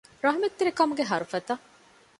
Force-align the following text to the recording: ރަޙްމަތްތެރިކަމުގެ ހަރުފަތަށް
ރަޙްމަތްތެރިކަމުގެ 0.25 1.03
ހަރުފަތަށް 1.11 1.63